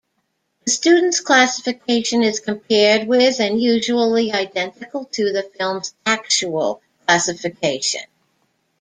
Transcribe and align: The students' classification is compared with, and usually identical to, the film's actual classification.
The 0.65 0.71
students' 0.71 1.19
classification 1.19 2.23
is 2.23 2.39
compared 2.39 3.07
with, 3.07 3.39
and 3.39 3.61
usually 3.61 4.31
identical 4.33 5.05
to, 5.11 5.31
the 5.31 5.43
film's 5.43 5.93
actual 6.07 6.81
classification. 7.05 8.01